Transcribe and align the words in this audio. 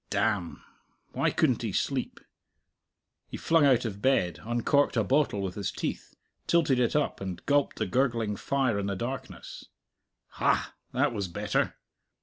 Damn! 0.09 0.63
Why 1.11 1.29
couldn't 1.29 1.61
he 1.61 1.71
sleep? 1.71 2.19
He 3.27 3.37
flung 3.37 3.67
out 3.67 3.85
of 3.85 4.01
bed, 4.01 4.39
uncorked 4.43 4.97
a 4.97 5.03
bottle 5.03 5.41
with 5.43 5.53
his 5.53 5.71
teeth, 5.71 6.15
tilted 6.47 6.79
it 6.79 6.95
up, 6.95 7.21
and 7.21 7.45
gulped 7.45 7.77
the 7.77 7.85
gurgling 7.85 8.35
fire 8.35 8.79
in 8.79 8.87
the 8.87 8.95
darkness. 8.95 9.65
Ha! 10.29 10.73
that 10.91 11.13
was 11.13 11.27
better. 11.27 11.75